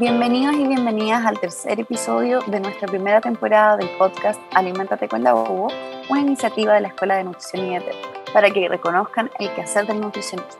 [0.00, 5.34] Bienvenidos y bienvenidas al tercer episodio de nuestra primera temporada del podcast Aliméntate con la
[5.34, 5.68] Hugo,
[6.08, 10.00] una iniciativa de la Escuela de Nutrición y Dietética, para que reconozcan el quehacer del
[10.00, 10.56] nutricionista.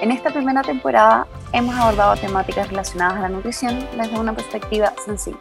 [0.00, 5.38] En esta primera temporada hemos abordado temáticas relacionadas a la nutrición desde una perspectiva sencilla,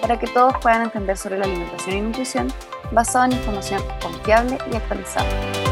[0.00, 2.46] para que todos puedan entender sobre la alimentación y nutrición
[2.92, 5.71] basada en información confiable y actualizada.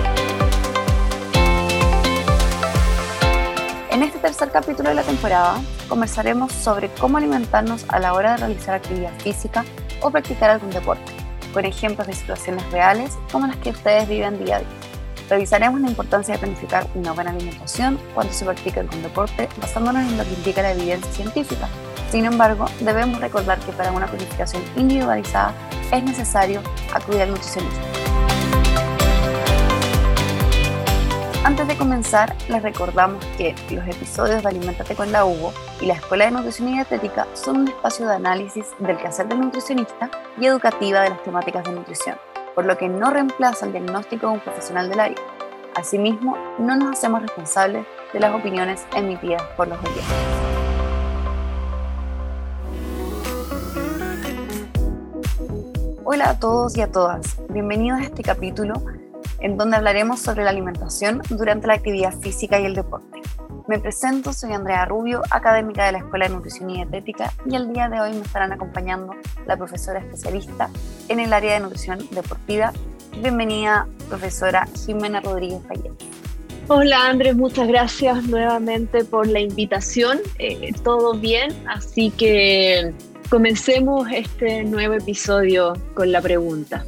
[4.01, 8.37] En este tercer capítulo de la temporada conversaremos sobre cómo alimentarnos a la hora de
[8.39, 9.63] realizar actividad física
[10.01, 11.13] o practicar algún deporte,
[11.53, 14.69] con ejemplos de situaciones reales como las que ustedes viven día a día.
[15.29, 20.17] Revisaremos la importancia de planificar una buena alimentación cuando se practica algún deporte basándonos en
[20.17, 21.69] lo que indica la evidencia científica.
[22.11, 25.53] Sin embargo, debemos recordar que para una planificación individualizada
[25.93, 26.63] es necesario
[26.95, 28.00] acudir al nutricionista.
[31.43, 35.95] Antes de comenzar, les recordamos que los episodios de Alimentate con la Hugo y la
[35.95, 40.45] Escuela de Nutrición y Dietética son un espacio de análisis del quehacer del nutricionista y
[40.45, 42.17] educativa de las temáticas de nutrición,
[42.55, 45.17] por lo que no reemplaza el diagnóstico de un profesional del área.
[45.77, 50.05] Asimismo, no nos hacemos responsables de las opiniones emitidas por los oyentes.
[56.05, 58.75] Hola a todos y a todas, bienvenidos a este capítulo
[59.41, 63.21] en donde hablaremos sobre la alimentación durante la actividad física y el deporte.
[63.69, 67.73] Me presento, soy Andrea Rubio, académica de la Escuela de Nutrición y Dietética, y el
[67.73, 69.15] día de hoy me estarán acompañando
[69.47, 70.71] la profesora especialista
[71.09, 72.73] en el área de nutrición deportiva.
[73.21, 75.93] Bienvenida, profesora Jimena Rodríguez Fayet.
[76.67, 80.19] Hola Andrés, muchas gracias nuevamente por la invitación.
[80.39, 82.93] Eh, todo bien, así que
[83.29, 86.85] comencemos este nuevo episodio con la pregunta.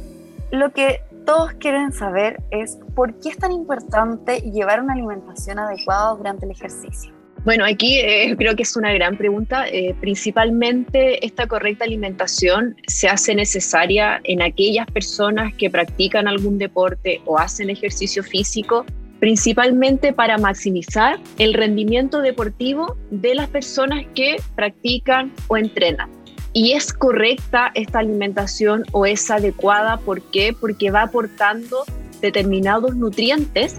[0.51, 6.15] Lo que todos quieren saber es por qué es tan importante llevar una alimentación adecuada
[6.15, 7.11] durante el ejercicio.
[7.45, 9.67] Bueno, aquí eh, creo que es una gran pregunta.
[9.67, 17.21] Eh, principalmente esta correcta alimentación se hace necesaria en aquellas personas que practican algún deporte
[17.25, 18.85] o hacen ejercicio físico,
[19.19, 26.22] principalmente para maximizar el rendimiento deportivo de las personas que practican o entrenan
[26.53, 29.97] y es correcta esta alimentación o es adecuada.
[29.97, 30.55] ¿Por qué?
[30.57, 31.83] Porque va aportando
[32.21, 33.75] determinados nutrientes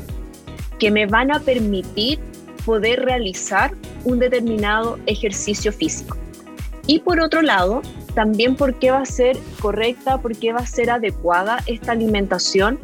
[0.79, 2.19] que me van a permitir
[2.67, 3.73] poder realizar
[4.05, 6.17] un determinado ejercicio físico.
[6.87, 7.81] Y por otro lado,
[8.15, 12.79] también por qué va a ser correcta, por qué va a ser adecuada esta alimentación,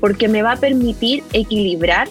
[0.00, 2.08] porque me va a permitir equilibrar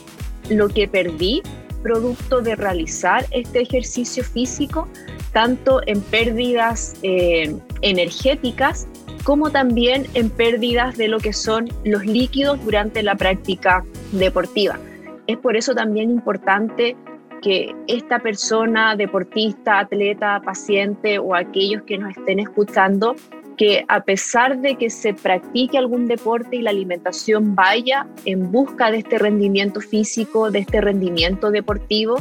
[0.50, 1.44] lo que perdí
[1.86, 4.88] producto de realizar este ejercicio físico
[5.34, 8.88] tanto en pérdidas eh, energéticas
[9.24, 14.80] como también en pérdidas de lo que son los líquidos durante la práctica deportiva.
[15.28, 16.96] Es por eso también importante
[17.44, 23.16] que esta persona, deportista, atleta, paciente o aquellos que nos estén escuchando,
[23.56, 28.92] que a pesar de que se practique algún deporte y la alimentación vaya en busca
[28.92, 32.18] de este rendimiento físico, de este rendimiento deportivo,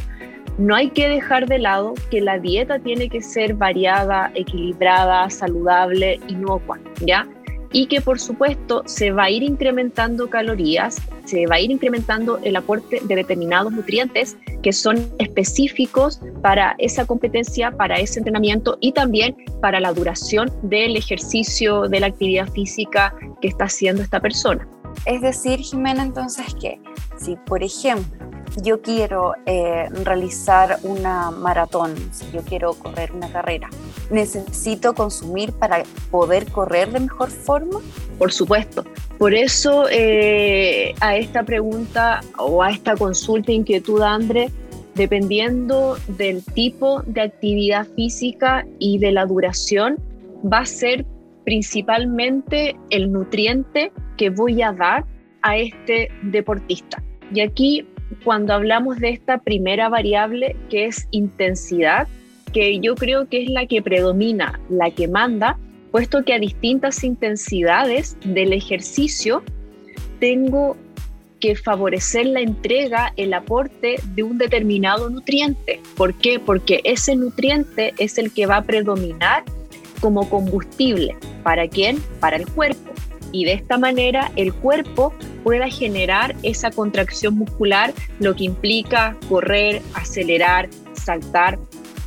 [0.58, 6.20] no hay que dejar de lado que la dieta tiene que ser variada, equilibrada, saludable,
[6.28, 7.26] inocua, ¿ya?
[7.74, 12.38] Y que por supuesto se va a ir incrementando calorías, se va a ir incrementando
[12.42, 18.92] el aporte de determinados nutrientes que son específicos para esa competencia, para ese entrenamiento y
[18.92, 24.66] también para la duración del ejercicio, de la actividad física que está haciendo esta persona.
[25.04, 26.80] Es decir, Jimena, entonces que
[27.18, 33.68] si por ejemplo yo quiero eh, realizar una maratón, si yo quiero correr una carrera,
[34.10, 37.80] ¿necesito consumir para poder correr de mejor forma?
[38.18, 38.84] Por supuesto.
[39.18, 44.50] Por eso eh, a esta pregunta o a esta consulta, inquietud, André,
[44.94, 49.98] dependiendo del tipo de actividad física y de la duración,
[50.44, 51.04] va a ser
[51.44, 55.04] principalmente el nutriente que voy a dar
[55.42, 57.02] a este deportista.
[57.32, 57.86] Y aquí
[58.24, 62.08] cuando hablamos de esta primera variable que es intensidad,
[62.52, 65.58] que yo creo que es la que predomina, la que manda,
[65.92, 69.42] puesto que a distintas intensidades del ejercicio
[70.20, 70.76] tengo
[71.40, 75.80] que favorecer la entrega, el aporte de un determinado nutriente.
[75.94, 76.40] ¿Por qué?
[76.40, 79.44] Porque ese nutriente es el que va a predominar
[80.00, 81.16] como combustible.
[81.42, 81.98] ¿Para quién?
[82.20, 82.93] Para el cuerpo
[83.34, 89.82] y de esta manera el cuerpo pueda generar esa contracción muscular, lo que implica correr,
[89.94, 91.58] acelerar, saltar,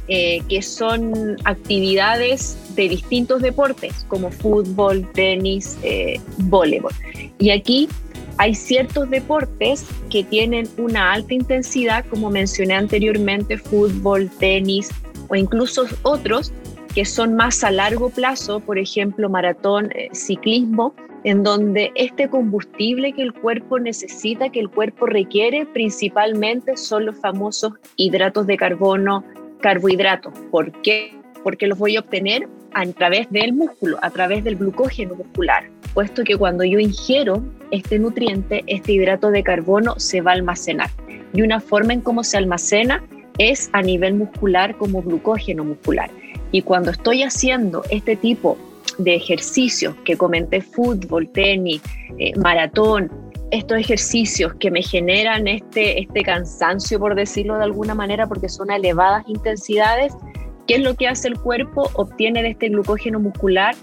[0.08, 6.94] eh, que son actividades de distintos deportes como fútbol, tenis, eh, voleibol.
[7.40, 7.90] Y aquí
[8.38, 14.92] hay ciertos deportes que tienen una alta intensidad, como mencioné anteriormente, fútbol, tenis,
[15.28, 16.54] o incluso otros
[16.96, 20.96] que son más a largo plazo, por ejemplo, maratón, eh, ciclismo,
[21.28, 27.20] en donde este combustible que el cuerpo necesita, que el cuerpo requiere, principalmente son los
[27.20, 29.26] famosos hidratos de carbono,
[29.60, 30.34] carbohidratos.
[30.52, 31.14] ¿Por qué?
[31.44, 36.24] Porque los voy a obtener a través del músculo, a través del glucógeno muscular, puesto
[36.24, 40.92] que cuando yo ingiero este nutriente, este hidrato de carbono se va a almacenar.
[41.34, 43.04] Y una forma en cómo se almacena
[43.38, 46.10] es a nivel muscular como glucógeno muscular.
[46.54, 48.58] Y cuando estoy haciendo este tipo
[48.98, 51.82] de ejercicios que comenté, fútbol, tenis,
[52.18, 53.12] eh, maratón,
[53.52, 58.72] estos ejercicios que me generan este, este cansancio, por decirlo de alguna manera, porque son
[58.72, 60.14] elevadas intensidades,
[60.68, 61.90] ¿qué es lo que hace el cuerpo?
[61.94, 63.76] Obtiene de este glucógeno muscular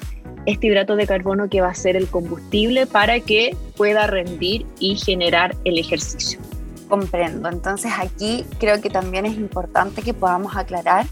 [0.47, 4.97] este hidrato de carbono que va a ser el combustible para que pueda rendir y
[4.97, 6.39] generar el ejercicio.
[6.89, 7.49] Comprendo.
[7.49, 11.07] Entonces aquí creo que también es importante que podamos aclarar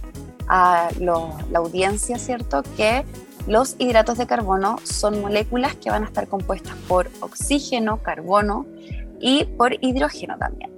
[0.48, 2.62] a la audiencia, ¿cierto?
[2.76, 3.04] Que
[3.46, 8.66] los hidratos de carbono son moléculas que van a estar compuestas por oxígeno, carbono
[9.20, 10.70] y por hidrógeno también.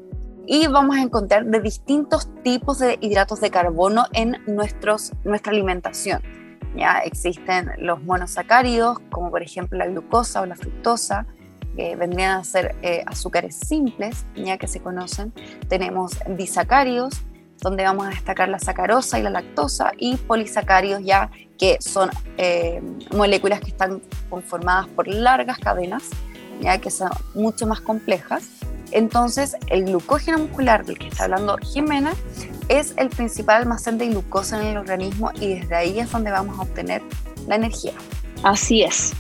[0.47, 4.97] Y vamos a encontrar de distintos tipos de hidratos de carbono en nuestra
[5.45, 6.23] alimentación.
[6.77, 11.27] Ya existen los monosacáridos, como por ejemplo la glucosa o la fructosa,
[11.77, 15.33] que vendrían a ser eh, azúcares simples, ya que se conocen.
[15.69, 17.23] Tenemos disacáridos,
[17.61, 22.83] donde vamos a destacar la sacarosa y la lactosa, y polisacáridos ya que son eh,
[23.13, 26.05] moléculas que están conformadas por largas cadenas,
[26.61, 28.49] ya que son mucho más complejas.
[28.91, 32.15] Entonces, el glucógeno muscular del que está hablando Jimena
[32.69, 36.59] es el principal almacén de glucosa en el organismo y desde ahí es donde vamos
[36.59, 37.03] a obtener
[37.47, 37.93] la energía.
[38.43, 39.13] Así es.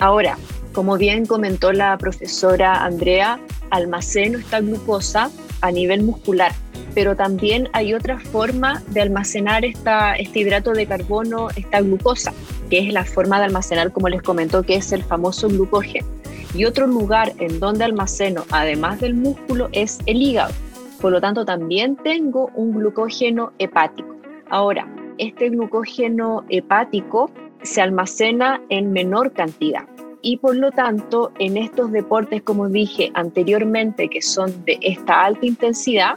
[0.00, 0.36] Ahora,
[0.72, 3.38] como bien comentó la profesora Andrea,
[3.70, 5.30] almaceno esta glucosa
[5.60, 6.52] a nivel muscular,
[6.94, 12.32] pero también hay otra forma de almacenar esta, este hidrato de carbono, esta glucosa,
[12.70, 16.06] que es la forma de almacenar, como les comentó, que es el famoso glucógeno.
[16.54, 20.52] Y otro lugar en donde almaceno, además del músculo, es el hígado.
[21.00, 24.14] Por lo tanto, también tengo un glucógeno hepático.
[24.50, 24.86] Ahora,
[25.16, 27.30] este glucógeno hepático
[27.62, 29.86] se almacena en menor cantidad
[30.22, 35.44] y por lo tanto en estos deportes, como dije anteriormente, que son de esta alta
[35.44, 36.14] intensidad,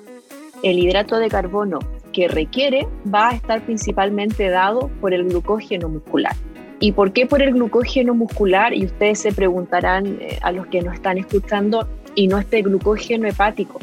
[0.64, 1.80] el hidrato de carbono
[2.14, 6.36] que requiere va a estar principalmente dado por el glucógeno muscular.
[6.80, 8.74] ¿Y por qué por el glucógeno muscular?
[8.74, 13.28] Y ustedes se preguntarán eh, a los que nos están escuchando, y no este glucógeno
[13.28, 13.80] hepático.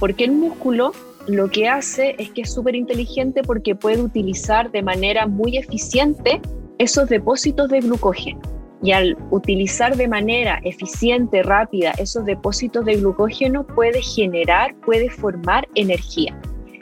[0.00, 0.92] Porque el músculo
[1.28, 6.40] lo que hace es que es súper inteligente porque puede utilizar de manera muy eficiente
[6.78, 8.40] esos depósitos de glucógeno.
[8.82, 15.66] Y al utilizar de manera eficiente, rápida, esos depósitos de glucógeno, puede generar, puede formar
[15.74, 16.38] energía.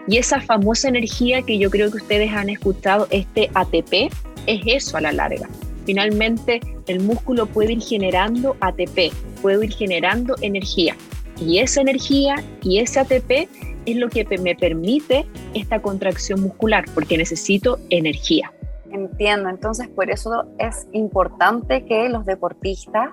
[0.08, 4.12] Y esa famosa energía que yo creo que ustedes han escuchado, este ATP,
[4.46, 5.48] es eso a la larga.
[5.84, 10.96] Finalmente, el músculo puede ir generando ATP, puede ir generando energía.
[11.40, 13.48] Y esa energía y ese ATP
[13.86, 18.52] es lo que me permite esta contracción muscular, porque necesito energía.
[18.96, 23.10] Entiendo, entonces por eso es importante que los deportistas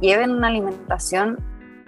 [0.00, 1.38] lleven una alimentación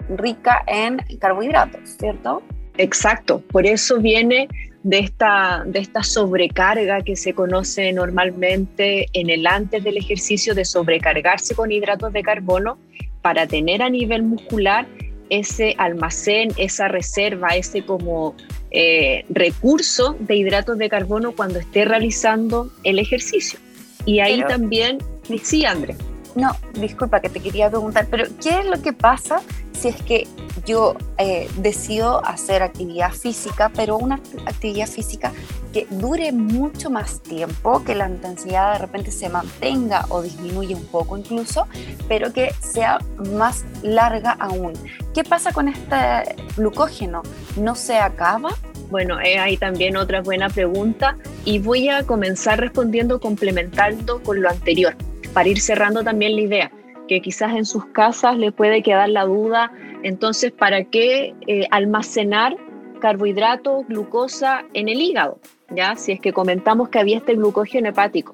[0.09, 2.43] rica en carbohidratos, ¿cierto?
[2.77, 4.47] Exacto, por eso viene
[4.85, 10.65] de esta, de esta sobrecarga que se conoce normalmente en el antes del ejercicio de
[10.65, 12.79] sobrecargarse con hidratos de carbono
[13.20, 14.87] para tener a nivel muscular
[15.29, 18.37] ese almacén, esa reserva, ese como
[18.77, 23.61] eh, recurso de hidratos de carbono cuando esté realizando el ejercicio.
[24.05, 24.99] Y ahí también,
[25.43, 25.95] sí, André.
[26.34, 29.41] No, disculpa que te quería preguntar, pero ¿qué es lo que pasa
[29.72, 30.26] si es que
[30.67, 35.32] yo eh, decido hacer actividad física, pero una actividad física
[35.72, 40.86] que dure mucho más tiempo, que la intensidad de repente se mantenga o disminuye un
[40.86, 41.67] poco incluso,
[42.08, 42.98] pero que sea
[43.31, 44.72] más larga aún.
[45.12, 47.22] ¿Qué pasa con este glucógeno?
[47.56, 48.50] ¿No se acaba?
[48.91, 54.48] Bueno, eh, hay también otra buena pregunta y voy a comenzar respondiendo complementando con lo
[54.48, 54.96] anterior,
[55.34, 56.72] para ir cerrando también la idea,
[57.08, 59.70] que quizás en sus casas le puede quedar la duda,
[60.03, 62.56] entonces, ¿para qué eh, almacenar
[63.00, 65.38] carbohidratos, glucosa en el hígado?
[65.74, 65.96] ¿Ya?
[65.96, 68.32] Si es que comentamos que había este glucógeno hepático,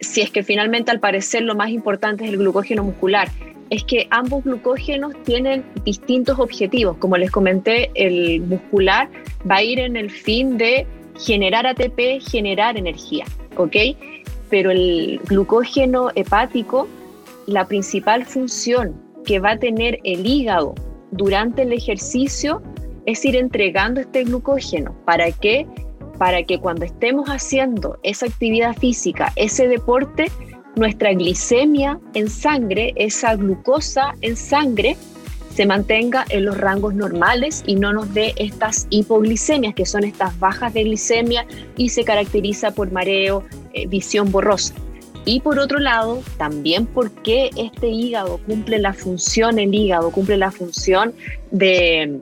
[0.00, 3.28] si es que finalmente al parecer lo más importante es el glucógeno muscular
[3.70, 6.96] es que ambos glucógenos tienen distintos objetivos.
[6.98, 9.08] Como les comenté, el muscular
[9.48, 10.86] va a ir en el fin de
[11.18, 13.24] generar ATP, generar energía,
[13.56, 13.76] ¿ok?
[14.50, 16.88] Pero el glucógeno hepático,
[17.46, 20.74] la principal función que va a tener el hígado
[21.10, 22.62] durante el ejercicio
[23.06, 24.94] es ir entregando este glucógeno.
[25.04, 25.66] ¿Para qué?
[26.18, 30.30] para que cuando estemos haciendo esa actividad física, ese deporte,
[30.74, 34.96] nuestra glicemia en sangre, esa glucosa en sangre,
[35.54, 40.38] se mantenga en los rangos normales y no nos dé estas hipoglicemias, que son estas
[40.38, 43.42] bajas de glicemia y se caracteriza por mareo,
[43.76, 44.74] eh, visión borrosa.
[45.26, 50.50] Y por otro lado, también porque este hígado cumple la función, el hígado cumple la
[50.50, 51.12] función
[51.50, 52.20] de,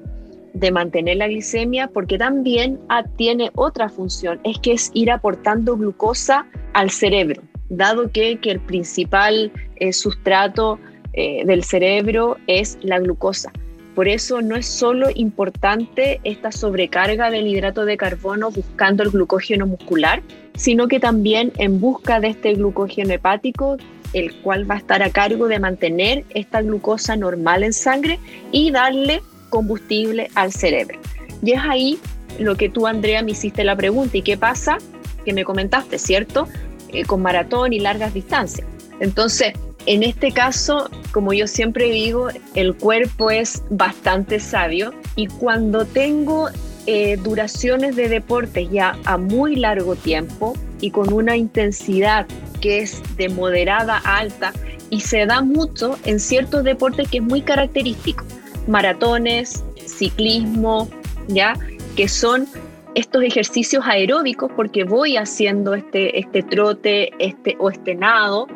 [0.55, 2.81] de mantener la glicemia, porque también
[3.17, 8.61] tiene otra función, es que es ir aportando glucosa al cerebro, dado que, que el
[8.61, 10.81] principal eh, sustrato
[11.13, 13.53] eh, del cerebro es la glucosa.
[13.95, 19.67] Por eso no es solo importante esta sobrecarga del hidrato de carbono buscando el glucógeno
[19.67, 20.23] muscular,
[20.57, 23.77] sino que también en busca de este glucógeno hepático,
[24.13, 28.19] el cual va a estar a cargo de mantener esta glucosa normal en sangre
[28.51, 30.99] y darle combustible al cerebro.
[31.43, 31.99] Y es ahí
[32.39, 34.17] lo que tú, Andrea, me hiciste la pregunta.
[34.17, 34.79] ¿Y qué pasa?
[35.25, 36.49] Que me comentaste, ¿cierto?
[36.89, 38.67] Eh, con maratón y largas distancias.
[39.01, 39.53] Entonces,
[39.87, 46.49] en este caso, como yo siempre digo, el cuerpo es bastante sabio y cuando tengo
[46.87, 52.27] eh, duraciones de deportes ya a muy largo tiempo y con una intensidad
[52.63, 54.53] que es de moderada a alta
[54.89, 58.25] y se da mucho en ciertos deportes que es muy característico,
[58.67, 60.89] maratones, ciclismo,
[61.29, 61.59] ya,
[61.95, 62.47] que son
[62.95, 68.47] estos ejercicios aeróbicos porque voy haciendo este, este trote este, o este nado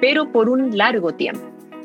[0.00, 1.42] pero por un largo tiempo.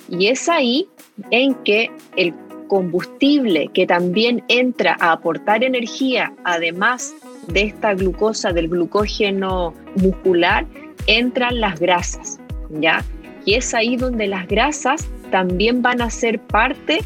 [0.10, 0.88] Y es ahí
[1.32, 2.34] en que el
[2.68, 7.14] combustible que también entra a aportar energía, además
[7.48, 10.66] de esta glucosa, del glucógeno muscular,
[11.08, 13.04] entran las grasas, ¿ya?
[13.46, 17.00] Y es ahí donde las grasas también van a ser parte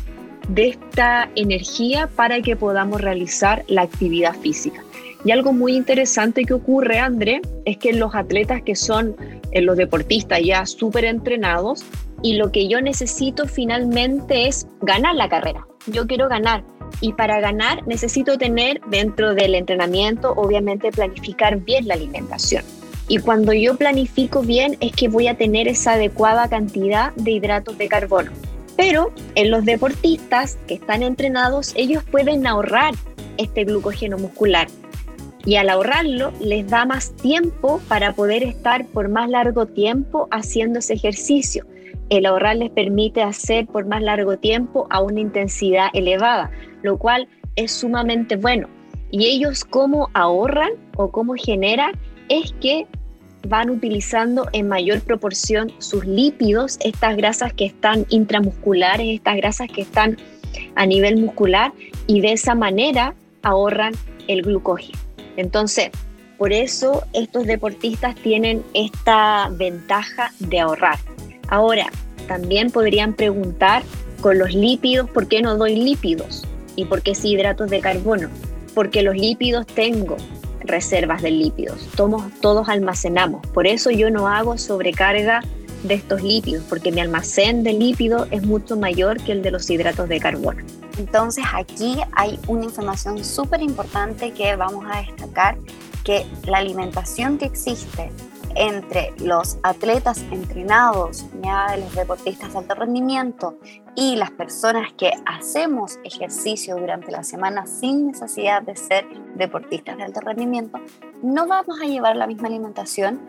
[0.47, 4.81] de esta energía para que podamos realizar la actividad física.
[5.25, 9.15] Y algo muy interesante que ocurre, André, es que los atletas que son
[9.51, 11.83] en los deportistas ya súper entrenados
[12.21, 15.67] y lo que yo necesito finalmente es ganar la carrera.
[15.87, 16.63] Yo quiero ganar
[17.01, 22.63] y para ganar necesito tener dentro del entrenamiento, obviamente, planificar bien la alimentación.
[23.07, 27.77] Y cuando yo planifico bien es que voy a tener esa adecuada cantidad de hidratos
[27.77, 28.31] de carbono.
[28.77, 32.93] Pero en los deportistas que están entrenados, ellos pueden ahorrar
[33.37, 34.67] este glucógeno muscular
[35.45, 40.79] y al ahorrarlo les da más tiempo para poder estar por más largo tiempo haciendo
[40.79, 41.65] ese ejercicio.
[42.09, 47.27] El ahorrar les permite hacer por más largo tiempo a una intensidad elevada, lo cual
[47.55, 48.67] es sumamente bueno.
[49.11, 51.93] Y ellos cómo ahorran o cómo generan
[52.29, 52.87] es que
[53.47, 59.81] van utilizando en mayor proporción sus lípidos, estas grasas que están intramusculares, estas grasas que
[59.81, 60.17] están
[60.75, 61.71] a nivel muscular,
[62.07, 63.93] y de esa manera ahorran
[64.27, 64.97] el glucógeno.
[65.39, 65.89] Entonces,
[66.37, 70.99] por eso estos deportistas tienen esta ventaja de ahorrar.
[71.47, 71.89] Ahora,
[72.27, 73.83] también podrían preguntar
[74.19, 76.45] con los lípidos, ¿por qué no doy lípidos?
[76.75, 78.29] ¿Y por qué sí hidratos de carbono?
[78.75, 80.17] Porque los lípidos tengo
[80.59, 83.47] reservas de lípidos, todos, todos almacenamos.
[83.47, 85.41] Por eso yo no hago sobrecarga
[85.83, 89.69] de estos lípidos, porque mi almacén de lípidos es mucho mayor que el de los
[89.69, 90.63] hidratos de carbono.
[90.97, 95.57] Entonces aquí hay una información súper importante que vamos a destacar,
[96.03, 98.11] que la alimentación que existe
[98.55, 103.57] entre los atletas entrenados, ya los deportistas de alto rendimiento
[103.95, 109.05] y las personas que hacemos ejercicio durante la semana sin necesidad de ser
[109.35, 110.79] deportistas de alto rendimiento,
[111.21, 113.19] no vamos a llevar la misma alimentación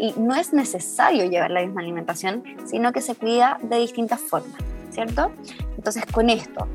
[0.00, 4.58] y no es necesario llevar la misma alimentación, sino que se cuida de distintas formas,
[4.90, 5.30] ¿cierto?
[5.76, 6.66] Entonces con esto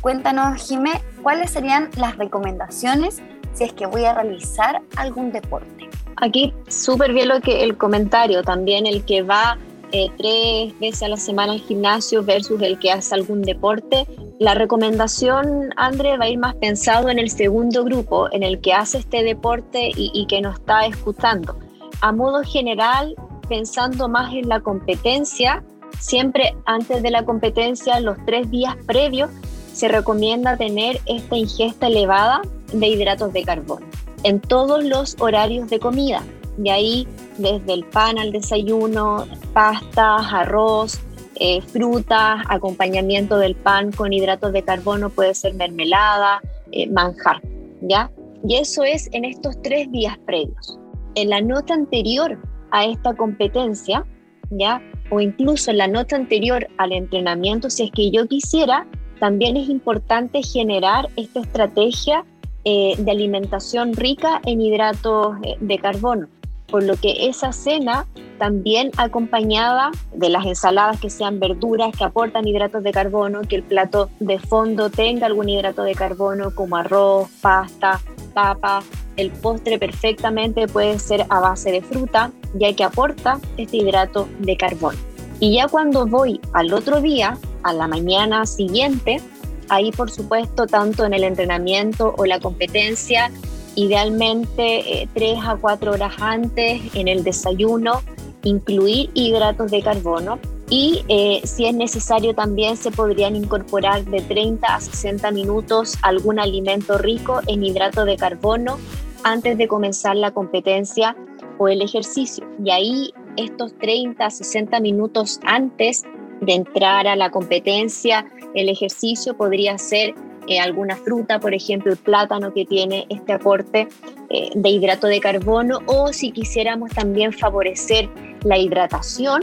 [0.00, 3.22] Cuéntanos, Jimé, ¿cuáles serían las recomendaciones
[3.54, 5.88] si es que voy a realizar algún deporte?
[6.16, 9.58] Aquí súper bien lo que el comentario, también el que va
[9.92, 14.06] eh, tres veces a la semana al gimnasio versus el que hace algún deporte.
[14.38, 18.72] La recomendación, André, va a ir más pensado en el segundo grupo, en el que
[18.72, 21.56] hace este deporte y, y que nos está escuchando.
[22.04, 23.16] A modo general,
[23.48, 25.64] pensando más en la competencia,
[25.98, 29.30] siempre antes de la competencia, los tres días previos,
[29.72, 32.42] se recomienda tener esta ingesta elevada
[32.74, 33.86] de hidratos de carbono
[34.22, 36.22] en todos los horarios de comida.
[36.58, 37.08] De ahí,
[37.38, 41.00] desde el pan al desayuno, pastas, arroz,
[41.36, 47.40] eh, frutas, acompañamiento del pan con hidratos de carbono puede ser mermelada, eh, manjar,
[47.80, 48.10] ¿ya?
[48.46, 50.78] Y eso es en estos tres días previos.
[51.14, 52.38] En la nota anterior
[52.70, 54.04] a esta competencia,
[54.50, 54.82] ¿ya?
[55.10, 58.86] O incluso en la nota anterior al entrenamiento, si es que yo quisiera,
[59.20, 62.24] también es importante generar esta estrategia
[62.64, 66.28] eh, de alimentación rica en hidratos eh, de carbono,
[66.66, 68.06] por lo que esa cena
[68.38, 73.62] también acompañada de las ensaladas que sean verduras que aportan hidratos de carbono, que el
[73.62, 78.00] plato de fondo tenga algún hidrato de carbono como arroz, pasta,
[78.32, 78.82] papa,
[79.16, 84.56] el postre perfectamente puede ser a base de fruta, ya que aporta este hidrato de
[84.56, 84.98] carbono.
[85.40, 89.20] Y ya cuando voy al otro día, a la mañana siguiente,
[89.68, 93.30] ahí por supuesto tanto en el entrenamiento o la competencia,
[93.74, 98.02] idealmente eh, tres a cuatro horas antes en el desayuno,
[98.44, 100.38] incluir hidratos de carbono
[100.70, 106.38] y eh, si es necesario también se podrían incorporar de 30 a 60 minutos algún
[106.38, 108.78] alimento rico en hidrato de carbono
[109.24, 111.16] antes de comenzar la competencia
[111.58, 112.46] o el ejercicio.
[112.64, 116.04] Y ahí estos 30 a 60 minutos antes
[116.40, 120.14] de entrar a la competencia, el ejercicio podría ser
[120.46, 123.88] eh, alguna fruta, por ejemplo el plátano que tiene este aporte
[124.28, 128.08] eh, de hidrato de carbono, o si quisiéramos también favorecer
[128.44, 129.40] la hidratación,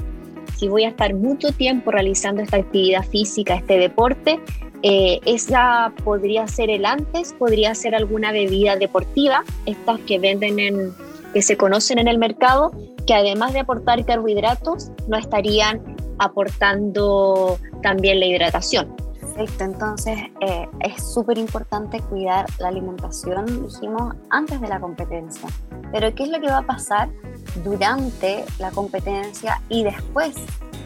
[0.58, 4.40] si voy a estar mucho tiempo realizando esta actividad física, este deporte,
[4.84, 10.94] eh, esa podría ser el antes, podría ser alguna bebida deportiva, estas que venden en,
[11.34, 12.72] que se conocen en el mercado,
[13.06, 18.96] que además de aportar carbohidratos, no estarían aportando también la hidratación.
[19.36, 25.48] Perfecto, entonces eh, es súper importante cuidar la alimentación, dijimos, antes de la competencia.
[25.92, 27.10] Pero ¿qué es lo que va a pasar
[27.64, 30.36] durante la competencia y después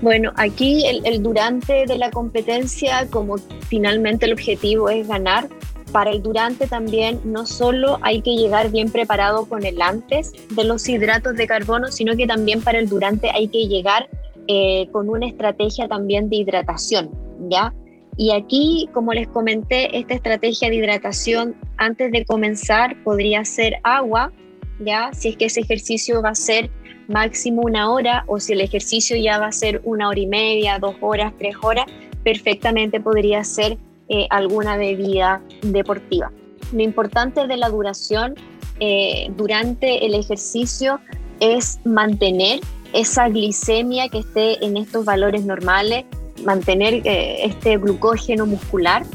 [0.01, 5.47] bueno, aquí el, durante de la competencia, como finalmente el objetivo es ganar,
[5.91, 10.63] para el durante también no solo hay que llegar bien preparado con el antes de
[10.65, 14.09] los hidratos de carbono, sino que también para el durante hay que llegar
[14.47, 17.09] eh, con una estrategia también de hidratación,
[17.49, 17.73] ¿ya?
[18.17, 24.31] Y aquí, como les comenté, esta estrategia de hidratación antes de comenzar podría ser agua,
[24.79, 25.11] ¿ya?
[25.13, 26.69] Si es que ese ejercicio va a ser
[27.07, 30.79] máximo una hora o si el ejercicio ya va a ser una hora y media,
[30.79, 31.85] dos horas, tres horas,
[32.23, 33.77] perfectamente podría ser
[34.09, 36.31] eh, alguna bebida deportiva.
[36.71, 38.35] Lo importante de la duración
[38.79, 40.99] eh, durante el ejercicio
[41.39, 42.59] es mantener
[42.93, 46.05] esa glicemia que esté en estos valores normales,
[46.43, 49.05] mantener eh, este glucógeno muscular.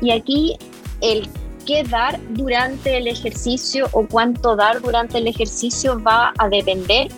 [0.00, 0.56] Y aquí
[1.00, 1.28] el
[1.68, 7.08] qué dar durante el ejercicio o cuánto dar durante el ejercicio va a depender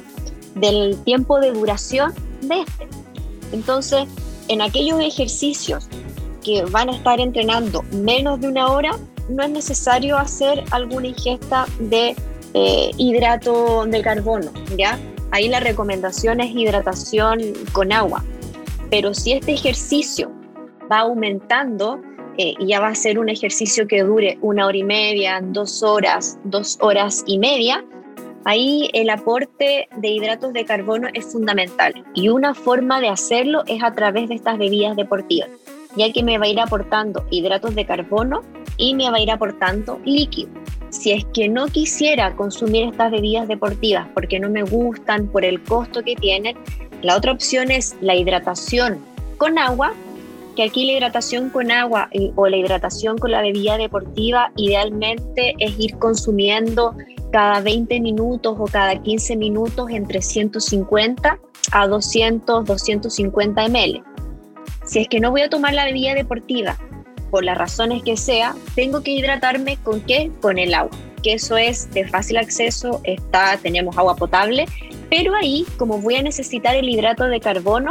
[0.56, 2.88] del tiempo de duración de este.
[3.52, 4.08] Entonces,
[4.48, 5.88] en aquellos ejercicios
[6.42, 8.98] que van a estar entrenando menos de una hora,
[9.28, 12.16] no es necesario hacer alguna ingesta de
[12.54, 14.98] eh, hidrato de carbono, ¿ya?
[15.30, 17.40] Ahí la recomendación es hidratación
[17.72, 18.24] con agua.
[18.90, 20.30] Pero si este ejercicio
[20.90, 22.00] va aumentando,
[22.38, 25.82] eh, y ya va a ser un ejercicio que dure una hora y media, dos
[25.82, 27.84] horas, dos horas y media,
[28.44, 31.94] ahí el aporte de hidratos de carbono es fundamental.
[32.14, 35.50] Y una forma de hacerlo es a través de estas bebidas deportivas,
[35.96, 38.42] ya que me va a ir aportando hidratos de carbono
[38.76, 40.50] y me va a ir aportando líquido.
[40.88, 45.62] Si es que no quisiera consumir estas bebidas deportivas porque no me gustan, por el
[45.62, 46.56] costo que tienen,
[47.02, 48.98] la otra opción es la hidratación
[49.38, 49.94] con agua
[50.56, 55.78] que aquí la hidratación con agua o la hidratación con la bebida deportiva idealmente es
[55.78, 56.96] ir consumiendo
[57.32, 61.38] cada 20 minutos o cada 15 minutos entre 150
[61.72, 64.02] a 200, 250 ml.
[64.84, 66.76] Si es que no voy a tomar la bebida deportiva,
[67.30, 70.32] por las razones que sea, tengo que hidratarme con qué?
[70.40, 74.66] Con el agua, que eso es de fácil acceso, está, tenemos agua potable,
[75.08, 77.90] pero ahí, como voy a necesitar el hidrato de carbono,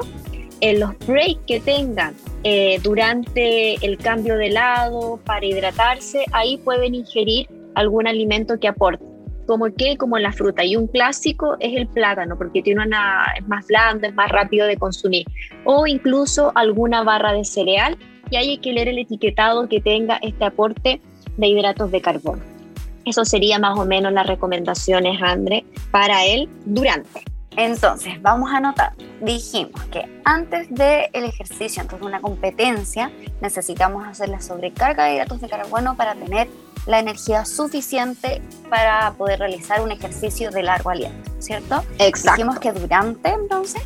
[0.62, 6.96] en los breaks que tengan eh, durante el cambio de lado para hidratarse, ahí pueden
[6.96, 9.04] ingerir algún alimento que aporte,
[9.46, 10.64] como que como la fruta.
[10.64, 14.68] Y un clásico es el plátano, porque tiene una, es más blando, es más rápido
[14.68, 15.26] de consumir.
[15.64, 17.98] O incluso alguna barra de cereal,
[18.30, 21.02] y hay que leer el etiquetado que tenga este aporte
[21.38, 22.49] de hidratos de carbono.
[23.06, 27.24] Eso sería más o menos las recomendaciones, André, para el durante.
[27.58, 28.94] Entonces, vamos a anotar.
[29.22, 35.42] Dijimos que antes del ejercicio, antes de una competencia, necesitamos hacer la sobrecarga de hidratos
[35.42, 36.48] de carbono para tener
[36.86, 41.84] la energía suficiente para poder realizar un ejercicio de largo aliento, ¿cierto?
[41.98, 42.38] Exacto.
[42.38, 43.82] Dijimos que durante, entonces,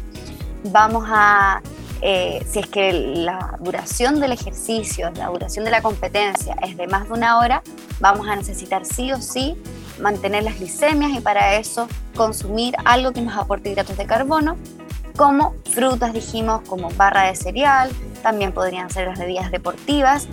[0.65, 1.61] vamos a,
[2.05, 6.85] eh, si es que la duración del ejercicio, la duración de la competencia es de
[6.85, 7.63] más de una hora,
[8.01, 9.55] vamos a necesitar sí o sí
[10.01, 14.57] mantener las glicemias y para eso consumir algo que nos aporte hidratos de carbono,
[15.15, 17.89] como frutas, dijimos, como barra de cereal,
[18.21, 20.27] también podrían ser las bebidas deportivas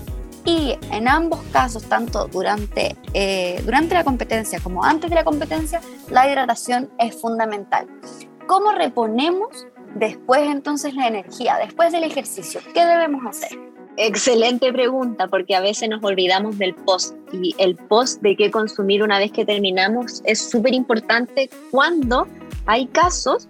[0.44, 5.82] Y en ambos casos, tanto durante, eh, durante la competencia como antes de la competencia,
[6.08, 7.86] la hidratación es fundamental.
[8.46, 12.60] ¿Cómo reponemos después entonces la energía, después del ejercicio?
[12.74, 13.58] ¿Qué debemos hacer?
[13.96, 19.02] Excelente pregunta, porque a veces nos olvidamos del post y el post de qué consumir
[19.02, 22.26] una vez que terminamos es súper importante cuando
[22.66, 23.46] hay casos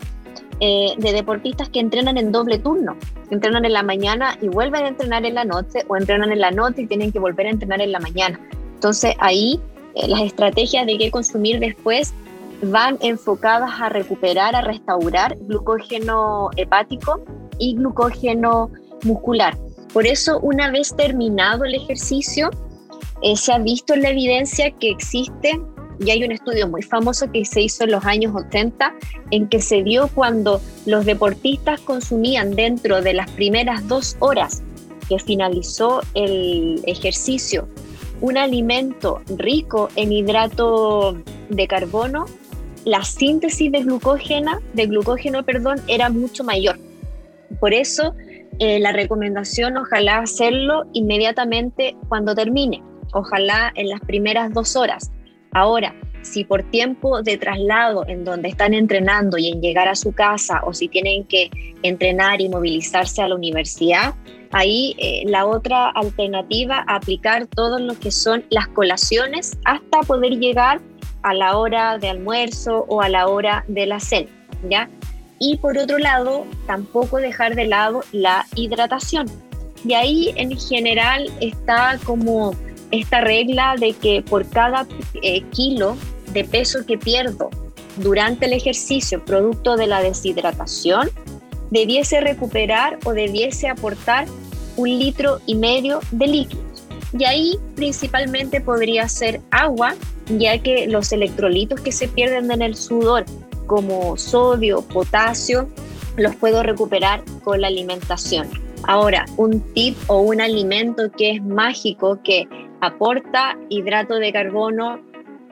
[0.61, 2.97] eh, de deportistas que entrenan en doble turno,
[3.31, 6.51] entrenan en la mañana y vuelven a entrenar en la noche o entrenan en la
[6.51, 8.41] noche y tienen que volver a entrenar en la mañana.
[8.75, 9.61] Entonces ahí
[9.95, 12.13] eh, las estrategias de qué consumir después
[12.63, 17.21] van enfocadas a recuperar, a restaurar glucógeno hepático
[17.59, 18.71] y glucógeno
[19.05, 19.57] muscular.
[19.93, 22.51] Por eso, una vez terminado el ejercicio,
[23.23, 25.61] eh, se ha visto la evidencia que existe,
[25.99, 28.95] y hay un estudio muy famoso que se hizo en los años 80,
[29.33, 34.63] en que se vio cuando los deportistas consumían dentro de las primeras dos horas
[35.09, 37.69] que finalizó el ejercicio
[38.21, 41.17] un alimento rico en hidrato
[41.49, 42.27] de carbono,
[42.85, 46.79] la síntesis de glucógeno, de glucógeno, perdón, era mucho mayor.
[47.59, 48.15] Por eso
[48.59, 55.11] eh, la recomendación ojalá hacerlo inmediatamente cuando termine, ojalá en las primeras dos horas.
[55.53, 60.13] Ahora, si por tiempo de traslado en donde están entrenando y en llegar a su
[60.13, 61.51] casa o si tienen que
[61.83, 64.15] entrenar y movilizarse a la universidad,
[64.53, 70.81] ahí eh, la otra alternativa, aplicar todo lo que son las colaciones hasta poder llegar
[71.23, 74.31] a la hora de almuerzo o a la hora de la cena,
[74.69, 74.89] ¿ya?
[75.41, 79.27] y por otro lado, tampoco dejar de lado la hidratación.
[79.85, 82.55] Y ahí en general está como
[82.91, 84.87] esta regla de que por cada
[85.23, 85.97] eh, kilo
[86.35, 87.49] de peso que pierdo
[87.97, 91.09] durante el ejercicio producto de la deshidratación,
[91.71, 94.27] debiese recuperar o debiese aportar
[94.77, 96.85] un litro y medio de líquidos.
[97.19, 99.95] Y ahí principalmente podría ser agua,
[100.39, 103.25] ya que los electrolitos que se pierden en el sudor
[103.67, 105.69] como sodio, potasio,
[106.17, 108.49] los puedo recuperar con la alimentación.
[108.85, 112.49] Ahora, un tip o un alimento que es mágico, que
[112.81, 115.01] aporta hidrato de carbono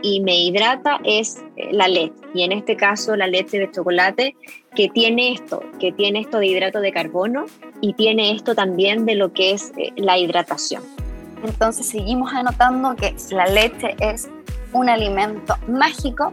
[0.02, 2.14] y me hidrata es eh, la leche.
[2.34, 4.36] Y en este caso la leche de chocolate
[4.74, 7.46] que tiene esto, que tiene esto de hidrato de carbono
[7.80, 10.82] y tiene esto también de lo que es eh, la hidratación.
[11.44, 14.28] Entonces seguimos anotando que la leche es
[14.72, 16.32] un alimento mágico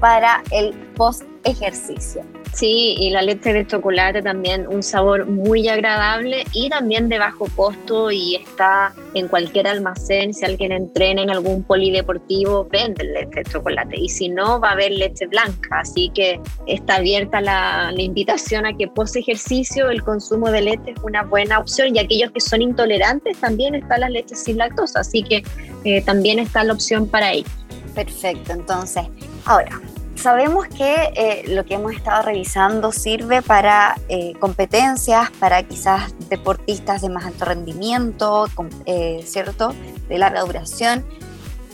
[0.00, 2.22] para el post ejercicio.
[2.52, 7.46] Sí, y la leche de chocolate también un sabor muy agradable y también de bajo
[7.54, 10.32] costo y está en cualquier almacén.
[10.32, 14.72] Si alguien entrena en algún polideportivo, vende leche de chocolate y si no, va a
[14.72, 15.80] haber leche blanca.
[15.80, 21.02] Así que está abierta la, invitación a que post ejercicio el consumo de leche es
[21.02, 25.00] una buena opción y aquellos que son intolerantes también está la leche sin lactosa.
[25.00, 25.42] Así que
[25.84, 27.50] eh, también está la opción para ellos.
[27.94, 29.04] Perfecto, entonces,
[29.44, 29.80] ahora,
[30.16, 37.02] sabemos que eh, lo que hemos estado revisando sirve para eh, competencias, para quizás deportistas
[37.02, 38.46] de más alto rendimiento,
[38.86, 39.74] eh, ¿cierto?
[40.08, 41.04] De larga duración.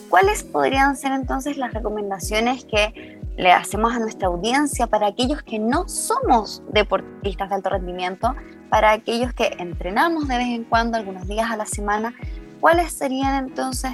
[0.09, 5.59] ¿Cuáles podrían ser entonces las recomendaciones que le hacemos a nuestra audiencia para aquellos que
[5.59, 8.35] no somos deportistas de alto rendimiento,
[8.69, 12.15] para aquellos que entrenamos de vez en cuando, algunos días a la semana?
[12.61, 13.93] ¿Cuáles serían entonces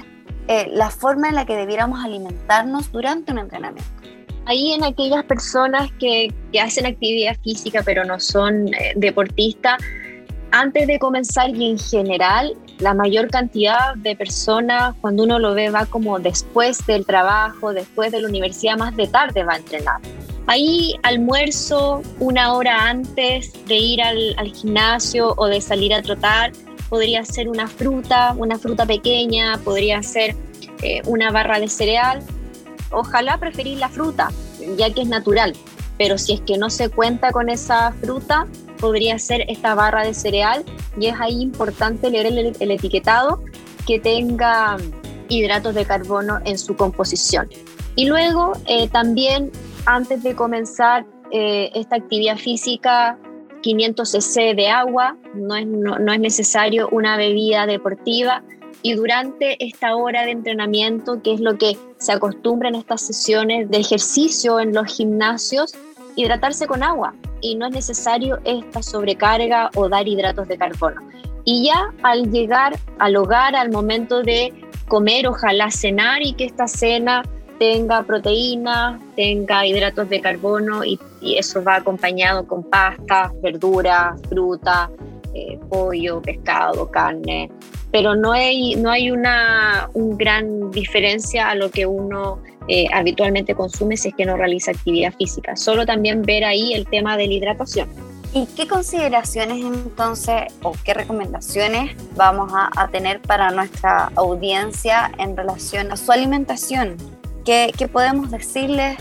[0.51, 3.87] eh, la forma en la que debiéramos alimentarnos durante un entrenamiento.
[4.49, 9.77] Ahí en aquellas personas que, hacen actividad física pero no son eh, deportistas,
[10.49, 15.69] antes de comenzar y en general, la mayor cantidad de personas, cuando uno lo ve,
[15.69, 20.01] va como después del trabajo, después de la universidad, más de tarde va a entrenar.
[20.47, 26.53] Ahí almuerzo una hora antes de ir al, al gimnasio o de salir a trotar,
[26.89, 30.35] podría ser una fruta, una fruta pequeña, podría ser
[30.81, 32.23] eh, una barra de cereal.
[32.91, 34.29] Ojalá preferir la fruta,
[34.77, 35.53] ya que es natural,
[35.97, 38.47] pero si es que no se cuenta con esa fruta,
[38.79, 40.63] podría ser esta barra de cereal
[40.97, 43.43] y es ahí importante leer el, etiquetado
[43.85, 44.77] que tenga
[45.27, 47.49] hidratos de carbono en su composición.
[47.95, 49.51] Y luego eh, también
[49.85, 53.17] antes de comenzar eh, esta actividad física
[53.61, 58.43] 500 cc de agua, no es, no, es necesario una bebida deportiva.
[58.81, 63.69] Y durante esta hora de entrenamiento, que es lo que se acostumbra en estas sesiones
[63.69, 65.73] de ejercicio en los gimnasios,
[66.15, 67.13] hidratarse con agua.
[67.41, 71.01] Y no es necesario esta sobrecarga o dar hidratos de carbono.
[71.43, 74.53] Y ya al llegar al hogar, al momento de
[74.87, 77.23] comer, ojalá cenar y que esta cena
[77.59, 84.89] tenga proteína, tenga hidratos de carbono y, eso va acompañado con pasta, verduras, fruta,
[85.33, 87.51] eh, pollo, pescado, carne,
[87.91, 93.55] pero no hay, no hay una un gran diferencia a lo que uno eh, habitualmente
[93.55, 95.55] consume si es que no realiza actividad física.
[95.55, 97.89] Solo también ver ahí el tema de la hidratación.
[98.31, 105.35] ¿Y qué consideraciones entonces o qué recomendaciones vamos a, a tener para nuestra audiencia en
[105.35, 106.95] relación a su alimentación?
[107.43, 108.97] ¿Qué, qué podemos decirles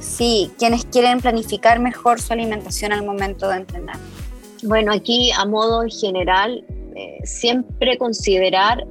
[0.00, 3.96] si quienes quieren planificar mejor su alimentación al momento de entrenar?
[4.64, 6.64] Bueno, aquí a modo general,
[6.96, 8.84] eh, siempre considerar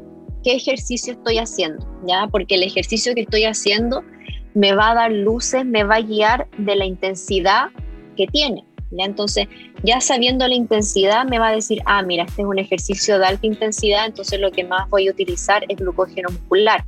[0.44, 2.28] qué ejercicio estoy haciendo, ¿ya?
[2.30, 4.04] Porque el ejercicio que estoy haciendo
[4.54, 7.68] me va a dar luces, me va a guiar de la intensidad
[8.16, 8.66] que tiene.
[8.92, 9.06] ¿ya?
[9.06, 9.48] Entonces,
[9.84, 13.26] ya sabiendo la intensidad, me va a decir, ah, mira, este es un ejercicio de
[13.26, 16.84] alta intensidad, entonces lo que más voy a utilizar es glucógeno muscular.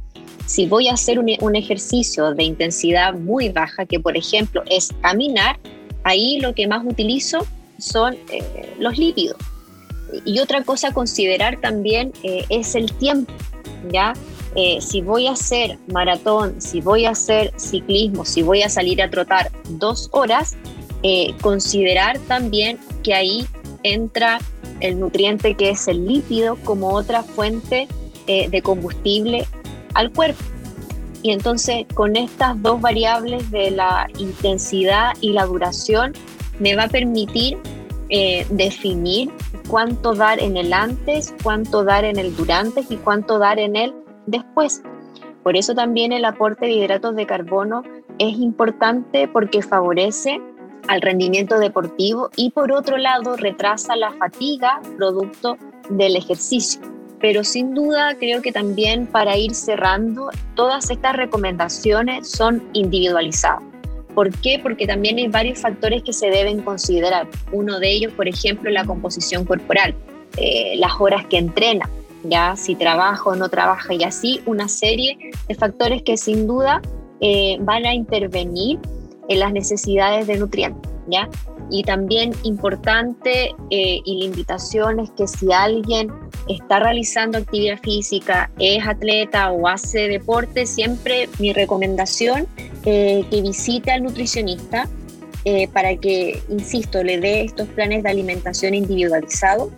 [0.46, 5.58] Si voy a hacer un, ejercicio de intensidad muy baja, que por ejemplo es caminar,
[6.04, 7.40] ahí lo que más utilizo
[7.80, 9.38] son eh, los lípidos.
[10.24, 13.34] Y otra cosa a considerar también eh, es el tiempo,
[13.92, 14.14] ¿ya?
[14.56, 19.02] Eh, si voy a hacer maratón, si voy a hacer ciclismo, si voy a salir
[19.02, 20.56] a trotar dos horas,
[21.40, 23.46] considerar también que ahí
[23.84, 24.40] entra
[24.80, 27.88] el nutriente que es el lípido como otra fuente
[28.26, 29.46] de combustible
[29.94, 30.44] al cuerpo.
[31.22, 36.14] Y entonces con estas dos variables de la intensidad y la duración
[36.60, 37.58] me va a permitir
[38.10, 39.32] eh, definir
[39.68, 43.94] cuánto dar en el antes, cuánto dar en el durante y cuánto dar en el
[44.28, 44.82] después.
[45.44, 47.84] Por eso también el aporte de hidratos de carbono
[48.20, 50.42] es importante porque favorece
[50.88, 55.58] al rendimiento deportivo y por otro lado retrasa la fatiga producto
[55.90, 56.82] del ejercicio.
[57.20, 63.64] Pero sin duda creo que también para ir cerrando, todas estas recomendaciones son individualizadas.
[64.16, 64.60] ¿Por qué?
[64.64, 67.28] Porque también hay varios factores que se deben considerar.
[67.52, 69.94] Uno de ellos, por ejemplo, la composición corporal,
[70.38, 71.90] eh, las horas que entrena,
[72.24, 76.82] ya si trabaja o no trabaja y así una serie de factores que sin duda
[77.20, 78.80] eh, van a intervenir
[79.28, 81.30] en las necesidades de nutrientes, ¿ya?
[81.72, 86.12] Y también importante eh, y la invitación es que si alguien
[86.48, 92.48] está realizando actividad física, es atleta o hace deporte, siempre mi recomendación
[92.86, 94.88] eh, que visite al nutricionista
[95.48, 99.72] eh, para que, insisto, le dé estos planes de alimentación individualizado,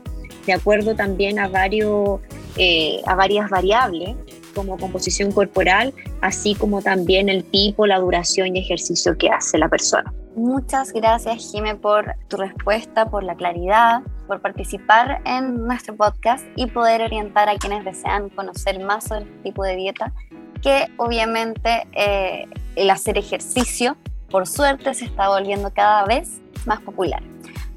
[0.46, 2.22] de acuerdo también a, varios,
[2.56, 4.16] eh, a varias variables
[4.56, 9.68] como composición corporal, así como también el tipo, la duración y ejercicio que hace la
[9.68, 10.14] persona.
[10.38, 16.68] Muchas gracias, Jime, por tu respuesta, por la claridad, por participar en nuestro podcast y
[16.68, 20.14] poder orientar a quienes desean conocer más sobre este tipo de dieta,
[20.62, 22.46] que obviamente eh,
[22.76, 23.98] el hacer ejercicio,
[24.30, 27.24] por suerte, se está volviendo cada vez más popular.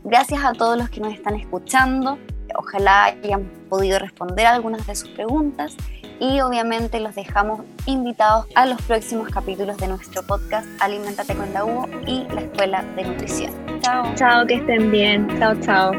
[0.05, 2.19] Gracias a todos los que nos están escuchando.
[2.61, 5.75] Ojalá hayan podido responder algunas de sus preguntas
[6.21, 11.65] y obviamente los dejamos invitados a los próximos capítulos de nuestro podcast Alimentate con la
[11.65, 13.53] U y la Escuela de Nutrición.
[13.81, 14.15] Chao.
[14.15, 15.27] Chao, que estén bien.
[15.39, 15.93] Chao, chao.